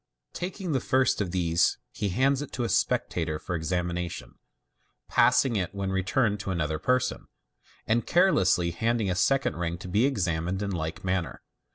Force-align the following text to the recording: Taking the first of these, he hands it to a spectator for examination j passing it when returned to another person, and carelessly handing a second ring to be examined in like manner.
Taking 0.33 0.71
the 0.71 0.79
first 0.79 1.21
of 1.21 1.29
these, 1.29 1.77
he 1.91 2.09
hands 2.09 2.41
it 2.41 2.51
to 2.53 2.63
a 2.63 2.69
spectator 2.69 3.37
for 3.37 3.53
examination 3.53 4.29
j 4.31 4.35
passing 5.07 5.55
it 5.55 5.75
when 5.75 5.91
returned 5.91 6.39
to 6.39 6.49
another 6.49 6.79
person, 6.79 7.27
and 7.85 8.07
carelessly 8.07 8.71
handing 8.71 9.11
a 9.11 9.15
second 9.15 9.57
ring 9.57 9.77
to 9.77 9.87
be 9.87 10.07
examined 10.07 10.63
in 10.63 10.71
like 10.71 11.03
manner. 11.03 11.43